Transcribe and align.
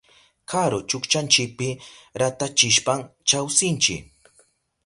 Kuru 0.51 0.79
chukchanchipi 0.89 1.69
ratarishpan 2.21 2.99
chawsinchi. 3.29 3.95